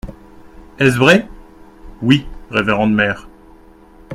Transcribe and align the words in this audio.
Est-ce 0.79 0.97
vrai? 0.97 1.29
Oui, 2.01 2.25
révérende 2.49 2.91
mère. 2.91 3.27